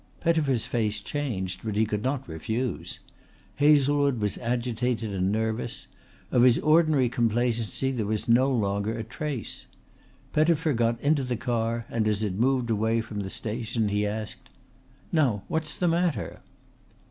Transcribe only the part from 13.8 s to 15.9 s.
he asked: "Now what's the